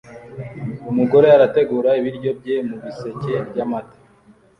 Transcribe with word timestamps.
Umugore 0.91 1.27
arategura 1.31 1.89
ibiryo 1.99 2.31
bye 2.39 2.57
mubiseke 2.67 3.33
byamata 3.49 3.97